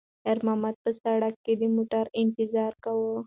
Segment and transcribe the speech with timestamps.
[0.23, 3.13] خیر محمد په سړک کې د موټرو انتظار کوي.